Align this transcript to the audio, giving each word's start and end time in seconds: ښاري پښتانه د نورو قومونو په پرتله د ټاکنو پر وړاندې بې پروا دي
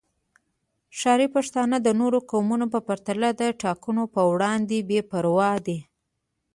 ښاري 0.97 1.27
پښتانه 1.35 1.77
د 1.81 1.87
نورو 1.99 2.19
قومونو 2.31 2.65
په 2.73 2.79
پرتله 2.87 3.29
د 3.33 3.41
ټاکنو 3.61 4.03
پر 4.13 4.25
وړاندې 4.31 4.77
بې 4.89 4.99
پروا 5.11 5.51
دي 5.65 5.79